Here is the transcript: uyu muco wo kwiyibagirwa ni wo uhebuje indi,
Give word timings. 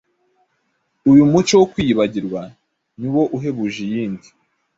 uyu 1.11 1.23
muco 1.31 1.53
wo 1.59 1.65
kwiyibagirwa 1.71 2.41
ni 2.99 3.07
wo 3.13 3.23
uhebuje 3.35 3.83
indi, 4.05 4.29